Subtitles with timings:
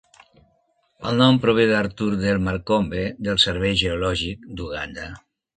[1.09, 5.11] El nom prové d'Arthur Delmar Combe, del Servei geològic d'Uganda.